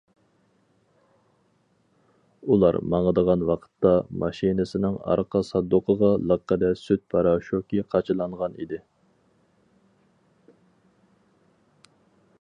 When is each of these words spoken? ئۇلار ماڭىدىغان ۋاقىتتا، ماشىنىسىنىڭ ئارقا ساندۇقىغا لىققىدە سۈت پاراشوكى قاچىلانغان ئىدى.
ئۇلار 2.53 2.77
ماڭىدىغان 2.93 3.43
ۋاقىتتا، 3.49 3.91
ماشىنىسىنىڭ 4.23 4.97
ئارقا 5.11 5.43
ساندۇقىغا 5.51 6.11
لىققىدە 6.31 6.73
سۈت 6.87 7.05
پاراشوكى 7.15 7.85
قاچىلانغان 7.95 8.57
ئىدى. 8.65 8.83